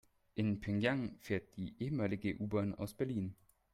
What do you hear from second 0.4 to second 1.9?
Pjöngjang fährt die